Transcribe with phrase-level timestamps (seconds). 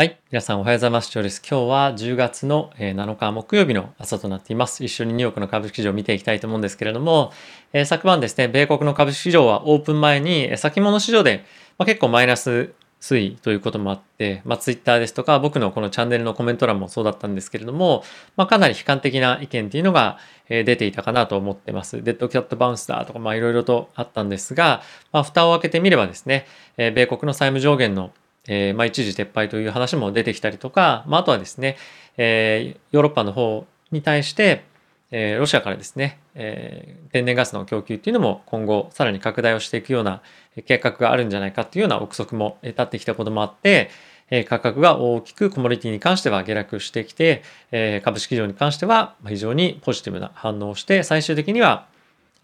[0.00, 0.18] はい。
[0.30, 1.12] 皆さんおはようございます。
[1.12, 1.42] 今日です。
[1.46, 4.82] 今日は10月の7日木曜日の朝となっています。
[4.82, 7.34] 一緒にニューヨークの株式市場を見ていきたいと思うんですけれども、
[7.74, 11.44] えー、昨晩ですね、米国の株式市場はオープン前に先物市場で、
[11.76, 18.02] まあ、結構マイナス推移ということもあって、まあ、ツイッターですとか、僕のこのチャンネルのコメント欄もそうだったんですけれども、
[18.38, 20.16] まあ、かなり悲観的な意見っていうのが
[20.48, 22.02] 出ていたかなと思ってます。
[22.02, 24.80] デッドキャットバウンスだとか、まあ、いろいろとあったんですが、
[25.12, 26.46] まあ、蓋を開けてみればですね、
[26.78, 28.12] 米国の債務上限の
[28.48, 31.76] えー、まあ、一時撤廃という話も出てきたりとか、まあ、あとはですね、
[32.16, 34.64] えー、ヨーロッパの方に対して、
[35.10, 40.22] えー、ロシアからですね、えー、天然ガスの供給っていうのも今後さらに拡大をしていくような
[40.66, 43.90] 計画があるんじゃないかっていうような憶測も立ってきたこともあって、
[44.30, 51.86] えー、価格が大きくコモディティに関しては下落してきて、えー、株式市場に関しては非常にポジティブな反応をして最終的には、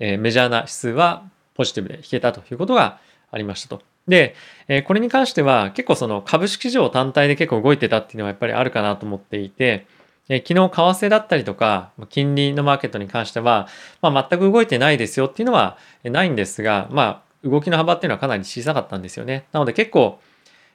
[0.00, 2.98] えー、メジャーな指数はポジティブで引けたということが
[3.30, 3.82] ありましたと。
[4.08, 4.34] で、
[4.68, 9.86] えこれに関しては結構その株式市場単体で結構動いてたっていうのはやっぱりあるかなと思っていて、
[10.28, 13.68] え昨日為替だったりとか金利のマーケットに関しては、
[14.02, 19.46] まあ、全く動いてないですよっていうのはないんですが、まあ、動きの幅っていうのはかなり小さかったんですよね。
[19.52, 20.20] なので結構、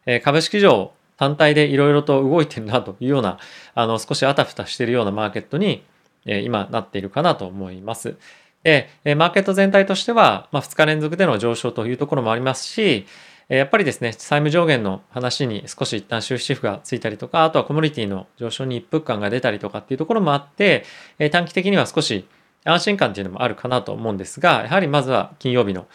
[0.06, 3.38] え株式市場単体でいろいろと動いてるなというような
[3.76, 5.84] あの少しあたふたしてるようなマーケットに、
[6.26, 8.16] え今なっているかなと思います。
[8.64, 13.06] で、マーケット全体としては、まあ、2日連続での上昇というところもありますし、
[13.48, 20.86] やっぱりですね、債務上限の話に少し一旦終止符がついたりとか、あとはコモディティの上昇に一服感が出たりとかっていうところもあって、
[21.32, 22.28] 短期的には少し
[22.64, 25.88] 安心感っていうのもあるかなと思うんですが、やはりまずは金曜日の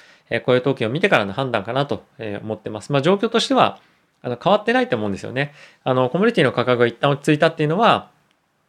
[0.44, 2.04] 雇用統計を見てからの判断かなと
[2.42, 2.92] 思ってます。
[2.92, 3.78] まあ状況としては
[4.22, 5.54] 変わってないと思うんですよね。
[5.84, 8.10] あの、コモディティの価格が一旦落ち着いたっていうのは、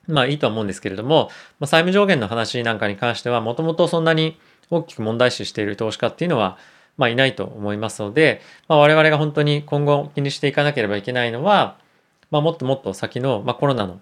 [0.07, 6.57] まあいいと思うんですけれども、まあ、債務上限の話なんかに関しては、もともとそんなに大きく問題視している投資家っていうのは、
[6.97, 11.77] まあいないと思いますので、まあ、我々が本当に今後気にしていかなければいけないのは、
[12.31, 14.01] まあ、もっともっと先の、まあ、コロナの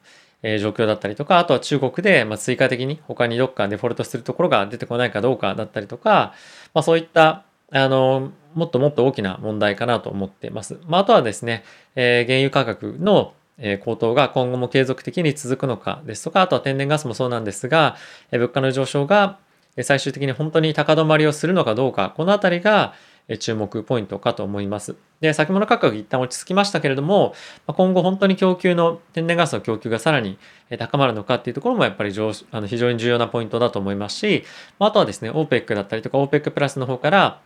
[0.59, 6.33] 状況だったりとか、あとは中国でま追加的に他にどっかデフォルトするところが出てこないかどうかだったりとか、
[6.73, 10.79] まあ、そういったあのもっともっと大きな問題かなと思っています。
[10.87, 11.63] まあ、あとはですね、
[11.95, 17.95] えー、原油価格のえ高騰が今後も継続的に続くのかですとか、あとは天然ガスもそうなんですが、
[18.31, 19.39] 物価の上昇が
[19.81, 22.93] 最終的に本当に高止まりをするのかどうか、このあたりが
[23.39, 24.95] 注目ポイントかと思います。
[25.19, 27.33] で、先物価格一旦落ち着きましたけれども、
[27.65, 30.37] 今後本当に供給の天然ガスの供給がさらに
[30.77, 34.43] 高まるのかっていうところもやっぱり上あの非常に重要なポイントだと思いますし、
[34.79, 37.41] あとはですね、OPEC だったりとか OPEC プラスの方から、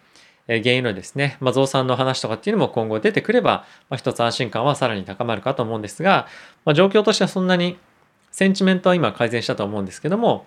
[0.58, 6.28] 原油のですね、まあ、増産の話とかっていうのも今後出てくれば、まあ、一つ安心感はさらに高まるかと思うんですが、
[6.66, 7.78] まあ、状況としてはそんなに
[8.32, 10.46] センチメントは今改善したと思うんですけども、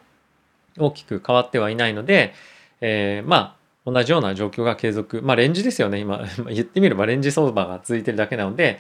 [0.78, 2.34] 大きく変わってはいないので、
[2.80, 5.22] えー、まあ、同じような状況が継続。
[5.22, 5.98] まあ、レンジですよね。
[5.98, 8.78] 今、 言ってみればレンジ相場が続いてるだけなので、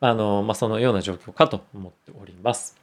[0.00, 2.81] あの、まあ、そのような状況かと思っております。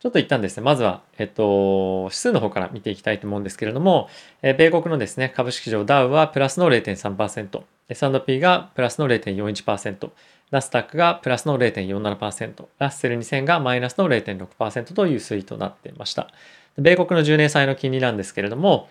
[0.00, 4.08] ちょっと一旦ですね、まずは、えっと、指数の方から見ていきたいと思うんですけれども、
[4.42, 10.10] え米国のですね、株式市場ダウはプラスの0.3%、S&P がプラスの0.41%、
[10.52, 16.30] ナスタックがプラスの0.47%、ラッセル2000がマイナスの0.6%という推移となっていました。
[16.76, 18.88] 米国の10年債の金利なんですけれども、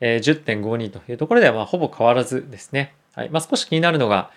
[0.00, 2.94] えー、10.52というところではまあほぼ変わらずですね。
[3.14, 4.30] はいまあ、少し気になるのが、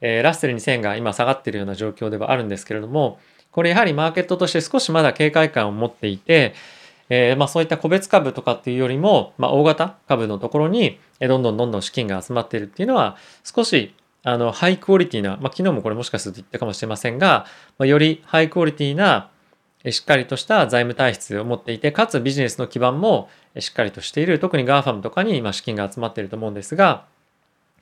[0.00, 3.20] え、ラッセル2000が今下がっているような状況ではあるんですけれども、
[3.52, 6.54] これやはりマーケットとして少しまだ警戒感を持っていて、
[7.08, 17.46] えー、まあそういった個別株とかっていうよりも、まあ、大型株のところにどんどんどんどん資金が集まっているっていうのは少しあのハイクオリティな、まあ、昨日もこれもしかすると言ったかもしれませんが、
[17.78, 19.30] まあ、よりハイクオリティな
[19.88, 27.06] しっかりとした財務体質を持っていてかつビジネスの基盤もしっかりとしている特に GAFAM とかに今資金が集まっていると思うんですが、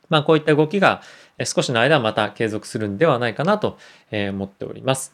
[0.09, 1.03] まあ、こういった動きが
[1.45, 3.79] 少しの間また継続するんではないかなと
[4.12, 5.12] 思っております。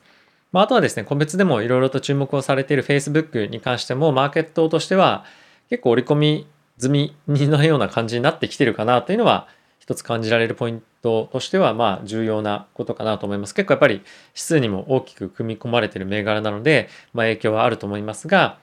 [0.54, 5.24] まあ、あとはですね、個別でもいろいろと注目をされている Facebook に関しても、マーケットとしては
[5.68, 6.46] 結構織り込み
[6.78, 9.48] 済みのような感じになってきてるかなというのは、
[9.80, 13.54] 一つ感じられるポイントとしては、まあ、重要なことかなと思います。
[13.54, 18.58] 結構やっぱり指数にも大きく組み込まれている銘柄なので、まあ、影響はあると思いますが、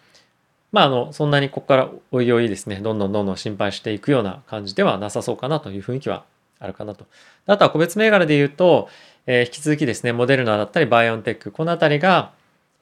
[0.71, 6.23] まあ、あの、そんなにここからおいおいですね、どんどんどんどん心配していくような感じではなさそうかなという雰囲気は
[6.57, 7.05] あるかなと。
[7.47, 8.87] あとは個別銘柄で言うと、
[9.27, 12.31] えー、引き続きですね、モデルナだったりバイオンテック、このあたりが、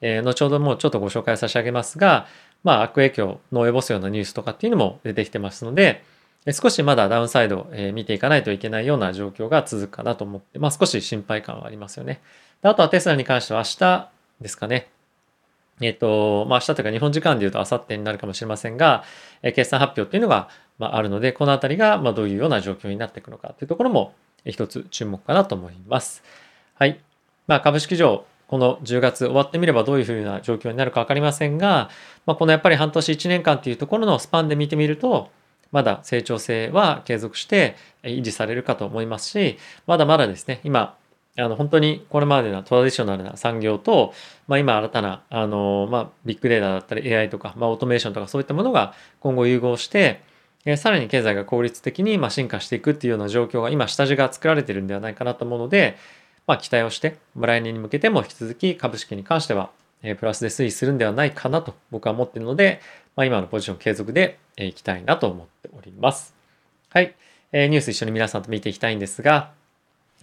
[0.00, 2.26] えー、後ほどもうちょっとご紹介差し上げますが、
[2.64, 6.02] まあ、悪影響の及ぼすようなニュースとかっていうのも出てきてますので、
[6.52, 12.20] 少しまだダウンサイド、え、見ていかないといけないような状況が続くかなと思って、まあ少し心配感はありますよね。
[12.62, 14.08] あとはテスラに関しては明日
[14.40, 14.88] ですかね。
[15.82, 19.04] えっ、と、まあ明日というか日本時間で言うと明後日になるかもしれませんが、
[19.42, 20.48] え、決算発表っていうのが、
[20.78, 24.14] まあ、るので、このあたりが、まどういうような状況になっていくのかというところも
[24.44, 26.22] 一つ注目かなと思います。
[26.74, 27.00] はい。
[27.46, 31.90] まあ、株式上、この10月終わってみればどういうふうな状況になるか分かりませんが、
[32.26, 35.30] まあ、このやっぱり半年1年間っていうところのスパンで見てみると、
[35.72, 40.96] まだ成長性は継続して維持されるかと思いますし、まだまだですね、今、
[41.38, 44.12] あの本当にこれまでのトラディショナルな産業と、
[44.48, 50.22] まあ、今新たなあの、まあ、ビッグデータだったり AI とか、まあ、オートメーションとかそういったものが今後融合して、
[50.64, 55.96] えさらに経済が効率的にま進化していくっていうような状況が今下地が作られてるんではないかなと思うので、
[56.46, 59.70] まあ、期待をして来年に向けても引き続き株式に関しては、
[60.02, 62.80] えプラスで推移するんではないかなと僕は思っているので、
[63.16, 66.34] まあ、今のポジション継続でいきたいなと思っております。
[66.90, 67.14] はい。
[67.52, 69.52] えニュース一緒に皆さんと見ていきたいんですが、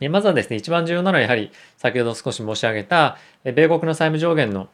[0.10, 4.70] まずはですね、一番重要なのはやはり先ほど少し申し上げた、米国の債務上限の、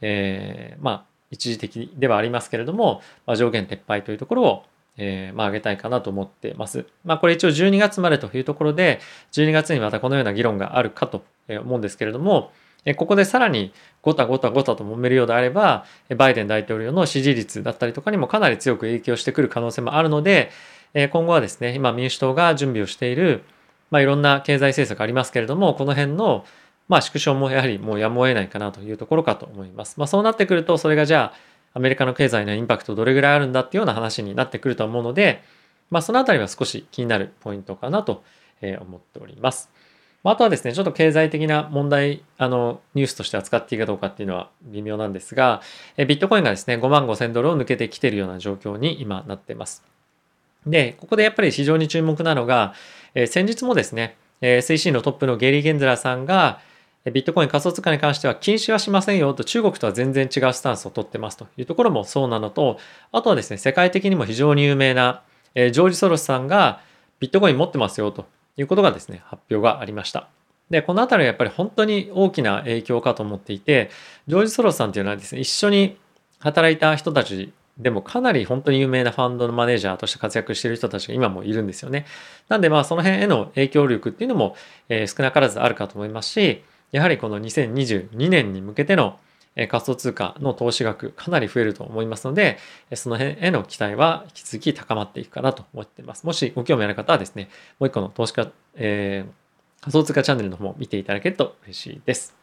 [0.00, 4.64] えー、まあ、一時的ではありますけれども、まあ、上限撤廃というところを、
[4.96, 6.86] えー、まあ、上げたいかなと思ってます。
[7.04, 9.00] まあ、これ一応12月までというところで、
[9.32, 12.52] 12月にまたこのような議論があるかと思うんですけれども、
[12.96, 15.86] ここでさらにごたごたごたと揉めるようであれば、
[16.16, 20.50] バイデン大統領の支持率だったりとかにもかなり強く影響してくる可能性もあるので、
[20.94, 23.42] 今後はですね、今民主党が準備をしている、
[23.90, 26.44] まあ、いろんな経済政策ありますけれども、この辺の、
[26.88, 29.98] まあ、縮小もやはりもうやむを得ないかなというところかと思います。
[29.98, 35.42] まあ、そうなってくると、それがじゃあ、アメリカの経済のインパクトどれぐらいあるんだっていうような話になってくると思うので、
[35.90, 38.24] まあ、そのあたりは少し気になるポイントかなと
[38.80, 39.70] 思っております。
[40.26, 45.60] あとはですね、ちょっと経済的な問題、あの、ニュースとして扱っていいかどうかっていうのは微妙なんですが、
[45.98, 49.84] ビットコインがですね、5万5千ドルを抜けてきているような状況に今なってます。
[50.66, 52.72] で、ここでやっぱり非常に注目なのが、
[53.14, 56.60] え先日もですね、え SEC のトップのゲリー・ゲンズラーさんが、
[57.12, 62.78] ビットコイン仮想通貨に関しては禁止はしませんよと中国とは全然違うスタンスを取ってますというところもそうなのと、
[63.12, 65.22] あとはですね、世界的にも非常に有名な、
[65.54, 66.80] ジョージ・ソロスさんが
[67.20, 70.28] ビットコイン持ってますよということがですね、発表がありました。
[70.70, 73.90] で、このあたりはやっぱり本当に大きな影響かと思っていて、
[74.26, 75.98] ジョージ・ソロスさんっていうのはですね、一緒に
[76.38, 82.06] 働いた人たちでもかなり本当に有名なファンドのマネージャーとして活躍している人たちが今もいるんですよね。
[82.48, 84.56] なんでまあその辺への影響力っていうのも、
[84.88, 86.62] え少なからずあるかと思いますし、
[86.94, 89.18] やはりこの2022年に向けての
[89.56, 92.56] 仮想通貨の投資額かなり増えると思いますので、
[92.94, 96.24] その辺への期待は引き続き高まっていくかなと思っています。
[96.24, 97.50] もしご興味ある方はですね、
[97.80, 102.36] もう一個の投資家、えー、仮想通貨チャンネルの方も見ていただけると嬉しいです。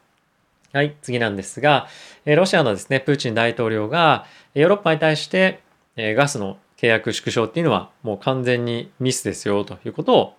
[0.73, 1.87] はい、次なんですが、
[2.25, 5.61] ロシアのですね、プーチン大統領がヨーロッパに対して
[5.95, 10.33] ガスの契約縮小っていうのはもう完全にミスですよということを、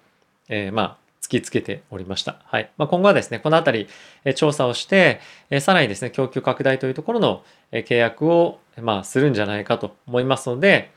[0.50, 1.01] えー、まあ
[1.32, 2.36] きつけておりました。
[2.44, 2.70] はい。
[2.76, 3.88] まあ、今後はですね、このあたり
[4.34, 5.20] 調査をして、
[5.60, 7.42] さらにですね、供給拡大というところの
[7.72, 10.90] 契約をまあするんじゃないかと思いますので、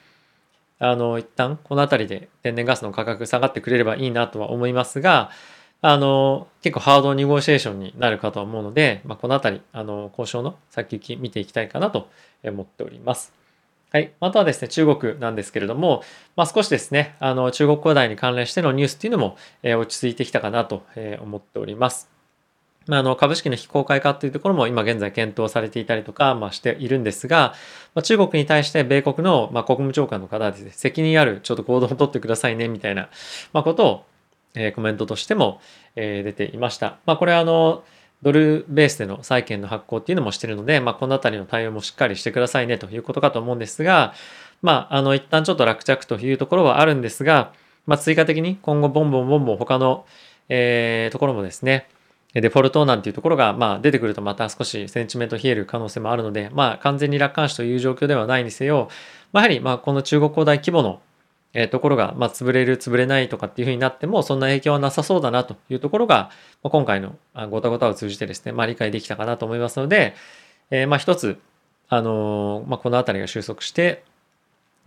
[0.79, 5.31] あの、一旦このあたりで天然ガスの価格下がってくれればいいなとは思いますが、
[5.81, 12.09] あの、結構ハードニゴシエーションになるかと思うので、まあ、このあたり、あの、交渉の先行き見ていきたいかなと
[12.43, 13.44] 思っております。
[13.95, 14.13] はい。
[14.19, 16.03] あとはですね、中国なんですけれども、
[16.35, 22.09] まあ、少しですね、あの、中国古代に関連してのニュースっていうのも、えー、落ち着いてきたかなと、え、思っております。
[22.87, 27.53] まあ、あの、株式の非公開化っていうところも今現在検討されていたりとか、まあ、しているんですが、
[27.93, 33.07] まあ、中国に対して米国の、まあ、国務長官の方はですね、責任あるちょっと行動をとってくださいね、みたいな、
[33.53, 34.05] まあ、ことを、
[34.55, 35.61] えコメントとしても、
[35.95, 36.97] え出ていました。
[37.05, 37.85] まあ、これはあの、
[38.21, 44.13] ドルベースでの債券の発行っていうのもしてるので、まあ、このあたりの対応もしっかりしてくださいねということかと思うんですが、
[44.61, 47.53] まあ、あの、一旦ちょっと落着というところはあるんですが、
[47.85, 50.05] まあ、追加的に今後ボンボンボンボン他の、
[50.49, 51.87] えー、ところもですね、
[52.41, 58.89] デフォルトなんていうところが、まあ、出てくるとまた少しセンチメント冷える可能性もあるので、まあ、完全に楽観視という状況ではないにせよ、
[59.31, 61.01] まあ、やはり、まあ、この中国恒大規模の
[61.57, 66.29] えところが、まあ、潰れる、潰れないとかっていうふうになっても、そんな影響はなさそうだなというところが、
[66.61, 67.15] まあ、今回の
[67.49, 70.15] ごたごたを通じてですね、まあ、理解できたかなと思いますので、
[70.69, 71.39] えー、まあ一つ、
[71.87, 74.03] あのー、まあ、このあたりが収束して、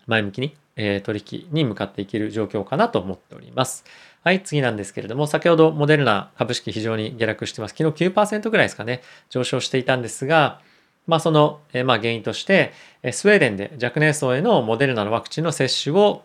[0.07, 3.85] 前向きに、えー、取引に向かっていける状況かなと思っております。
[4.23, 7.75] はい、次なんですけれども、先ほどモデルナ株式非常に下落してます。
[7.77, 10.61] 昨日9%ぐらいですかね、上昇していたんですが、
[11.07, 12.73] まあ、その、えまあ、原因として、
[13.13, 16.23] スウェーデンで若年層へのモデルナのワクチンの接種を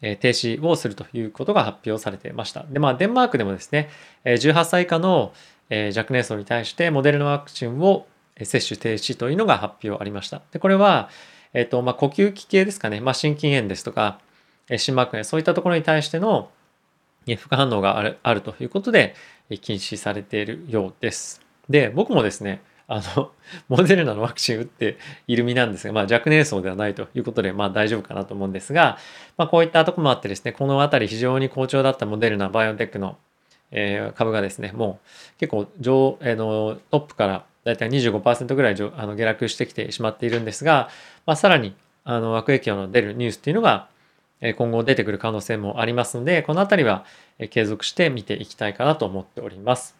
[0.00, 2.64] 停止をするということが発表されていました。
[2.70, 3.88] で、まあ、デンマークでもですね、
[4.24, 5.32] 18歳以下の
[5.96, 8.06] 若年層に対してモデルナワクチンを
[8.42, 10.40] 接種停止というのが発表ありました。
[10.52, 11.10] で、これは、
[11.52, 14.20] えっと、まあ、呼吸器系ですかね、まあ、心筋炎ですとか、
[14.76, 16.50] 心膜炎、そういったところに対しての
[17.36, 19.14] 副反応があるあるということで
[19.60, 21.40] 禁止されているようです。
[21.68, 23.30] で、僕もですね、あの、
[23.68, 28.98] モデルナのワクチン打っている身なんですが、まあ若年層ではないということで、まあ大丈夫かなと思うんですが、
[29.36, 33.16] まあこういったとこもあってですね、このあたり非常に好調だったモデルナ、バイオテックの
[33.70, 35.00] えー、株がですね、も
[35.36, 40.88] う結構上、えー、のトップからだいたい25%ぐらいあの下落してきてしまっているんですが、
[41.26, 43.88] まあ、さらにあの悪影響の出るニュースっていうのが
[44.56, 47.04] 今後出てくる可能性もありますので、このあたりは
[47.50, 49.96] 継続して見ていきたいかなと思っております。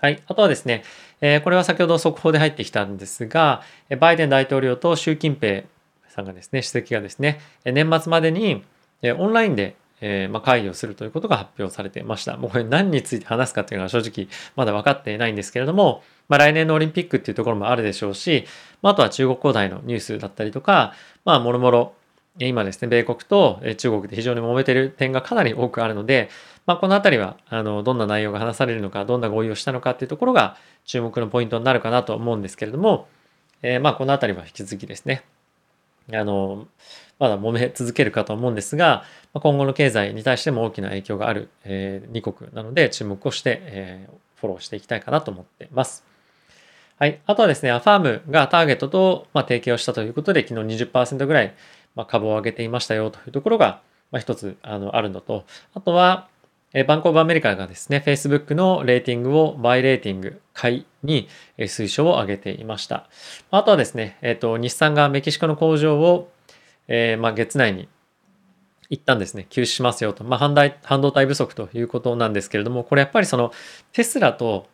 [0.00, 0.22] はい。
[0.26, 0.82] あとはですね、
[1.20, 3.62] えこれは先ほど速報で入ってきたんですが、
[3.98, 5.64] バイデン大統領と習近平
[6.08, 8.64] さんがですね、主席がですね、年末までに
[9.02, 12.36] オンラインでえ、ま、会議をするということが発表されていました。
[12.36, 18.46] もうこれ何について話すかっていうのは正直まだ分かっていないんですけれども、まあ、来年のオリンピックっていうところもあるでしょうし、
[18.82, 21.92] まあ、あとは中国古代のニュースだったりとか、まあ、もろもろ、
[22.46, 26.30] 今ですね、米国と中国で非常に揉めてる点がかなり多くあるので、
[26.66, 33.08] まあ、このあたりは、あの、どんな内容が話されるのか、どんな合意をしたのかっていうところが注目のポイントになるかなと思うんですけれども、
[33.62, 35.22] えー、まあ、このあたりは引き続きですね、
[36.12, 36.66] あの、
[37.18, 39.04] まだ揉め続けるかと思うんですが、
[39.34, 46.04] 今後の経済に対しても大きな影響がある、えー、2国なので注目をして、えー、フォローしていきたいかなと思っています。
[46.98, 47.20] はい。
[47.26, 51.54] あとはですね、アファームがターゲットと、まあ、提携をしたということで、昨日20%ぐらい、
[51.94, 53.80] まあ、株を上げていましたよというところが、
[54.10, 55.44] まあ、一つあのあるのと、
[55.74, 56.28] あとは、
[56.72, 61.28] えバンコブアメリカがですね、Facebook のレーティングをバイレーティング買いに
[61.58, 63.08] 推奨を上げていました。
[63.50, 66.30] あとはですね、えっ、ー、と、日産がメキシコの工場を、
[66.86, 67.88] えー、まあ、月内に
[68.88, 70.22] 一旦ですね、休止しますよと。
[70.22, 73.52] まあ、半導半導体不足ということなんですけれども、これやっぱりその
[73.92, 74.68] テスラと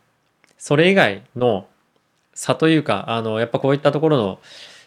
[0.57, 1.67] それ以外の
[2.33, 4.39] 差というか、あの、やっぱこういったところの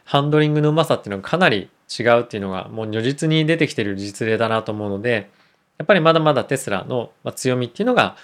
[0.05, 5.31] ハンドリングのうまさっていうのがかなり違うっていうのがもう如実に出てきてる実例だなと思うので、
[5.79, 8.17] やっぱりまだまだテスラの強みっていうのが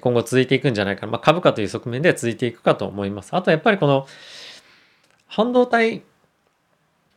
[0.00, 1.12] 今後続いていくんじゃないかな。
[1.12, 3.34] まあ、株価という側面で続いていくかと思います。
[3.34, 4.06] あとやっぱりこの
[5.26, 6.02] 半導体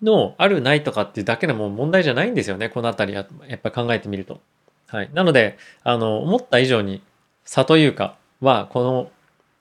[0.02, 2.70] のあるないとかっていうだけでも問題じゃないんですよね。
[2.70, 4.42] このあたりはやっぱ考えてみると。
[4.88, 5.10] はい。
[5.14, 7.02] なので、あの、思った以上に
[7.46, 9.12] 差というかは、この、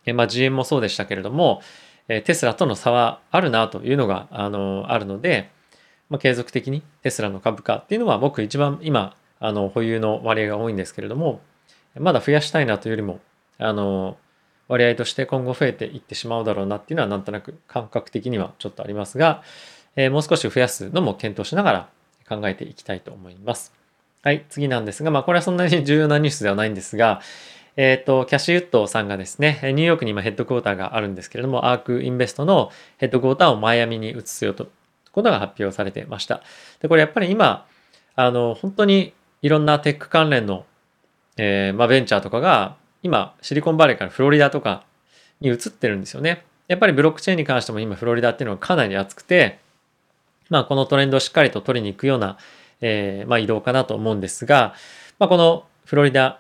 [0.04, 1.62] えまあ、GM もそうでしたけれども、
[2.08, 5.50] えテスラとの差はあるなというのが、あの、あるので、
[6.12, 11.40] まあ、継続的にテスラの株価っていうのは僕一番今あの保有の割合が多いんですけれども
[11.98, 13.20] まだ増やしたいなというよりも
[13.56, 14.18] あの
[14.68, 19.42] 割合として今後増えていってしまうだろうなっていうのはなんとなく感覚的にはちょっとありますが、
[19.96, 21.88] えー、もう少し増やすのも検討しながら
[22.28, 23.72] 考えていきたいと思います。
[24.22, 27.20] はい、次なんですが、まあこれはそんなに 重要なニュースではないんですが、
[27.76, 34.68] えっ、ー、と、キャッシュユットさんがですね、ニューヨークに今ヘッドクォーターがあるんですけれども、アークインベストのヘッドクォーターをマイアミに移すよと
[35.12, 36.42] ことが発表されてました。
[36.80, 37.66] で、これやっぱり今、
[38.14, 40.64] あの、本当にいろんなテック関連の、
[41.36, 44.84] えー、まあ、ベンチャーとかが今シリコンバレーからフロリダとか
[45.40, 46.44] に移ってるんですよね。
[46.68, 49.58] やっぱりブロックチェーンに関しても今フロリダっていうのがかなり熱くて、
[50.48, 52.38] まあ、このトレンドをしっかりと取りに行くような、
[52.80, 54.74] えー、まあ、移動かなと思うんですが、
[55.18, 56.38] まあ、このフロリダ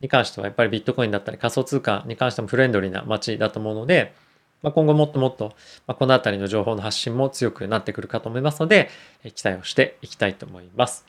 [0.00, 4.14] に関してはやっぱりビットコインだったり仮想通貨に関してもフレンドリーな街だと思うので、
[4.62, 5.54] まあ、今後もっともっと、
[5.86, 8.90] まあ、このあたりの情報の発信も強くなってくるかと思いますので、
[9.24, 11.06] え期待をしていきたいと思います。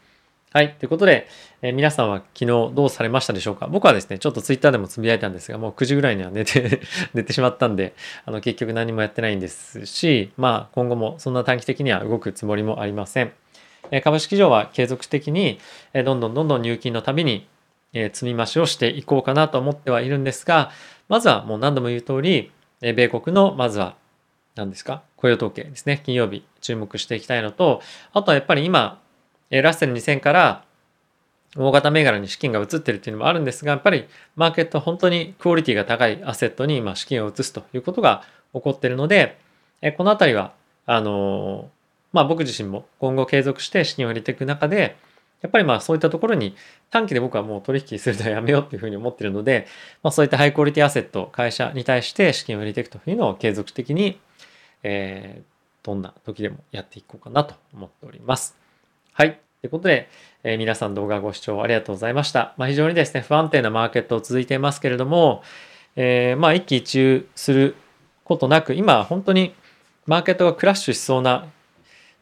[0.54, 0.74] はい。
[0.74, 1.30] ということで、
[1.62, 3.68] えー、皆さんは昨日どうされましたでしょうか？
[3.68, 6.82] 僕はですね、ちょっとツイッターでもつぶやいたんですが、もう9時ぐらいには寝て
[7.16, 7.94] 寝てしまったんで、
[8.26, 13.32] あの、結局何もやってないんですし、まあ、今後もそんな短期的には動くつもりもありません。
[13.92, 15.58] えー、株式上は継続的に、
[15.94, 17.48] えー、どんどんどんどん入金のたびに、
[17.94, 20.72] え、積み増しをしていこうかなと思ってはいるんですが、
[21.08, 22.52] まずはもう何度も言う通り、
[22.82, 23.96] え、米国の、まずは、
[24.56, 25.04] 何ですか？
[25.16, 26.02] 雇用統計ですね。
[26.06, 29.00] 金曜日注目していきたいのと、あとはやっぱり今、
[29.50, 30.66] ラッセル2000から
[31.56, 38.24] 大型銘柄に資金が移ってるっていうのもあるんですが、やっぱりマーケット本当にクオリティが高いアセットに今資金を移すということが
[38.54, 39.38] 起こってるので、
[39.96, 40.54] このあたりは、
[40.86, 41.70] あの、
[42.12, 44.98] まあ僕自身も今後継続して資金を入れていく中で、
[45.42, 46.56] やっぱりまあそういったところに
[46.90, 49.68] 短期で僕はもう取引するのはやめようっていうふうに思っているので、
[50.04, 54.20] まあそういったハイクオリティアセット、会社に対して資金を入れていくというのを継続的に、
[54.84, 58.56] えー、どんな時でもやっていこうかなと思っております。
[59.14, 59.40] はい。
[59.62, 60.10] ということで、
[60.44, 62.56] えー、皆さん動画ご視聴ありがとうございました。
[62.58, 65.44] まあ、非常にですね、不安定なマーケット続いていますけれども、
[65.96, 67.76] えー、まあ一喜一憂する
[68.24, 69.54] ことなく、今本当に
[70.08, 71.48] マーケットがクラッシュしそうな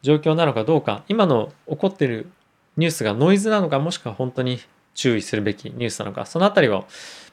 [0.02, 2.30] 状況なのかどうか、今の起こっている
[2.80, 4.58] ニュースがノイズなのか、もしくは本当に
[4.94, 6.86] 注意するべきニュースなのか、そのあたりを、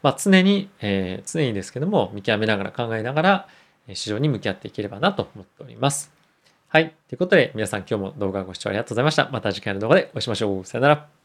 [0.03, 3.47] まあ、常に、えー、常にですけども、見極めながら考えながら、
[3.93, 6.11] 市場に向き合っていければなと思っております。
[6.67, 6.93] はい。
[7.07, 9.29] ということで、皆さん今日も動画ご視聴ありがとうございました。
[9.31, 10.65] また次回の動画でお会いしましょう。
[10.65, 11.16] さよなら。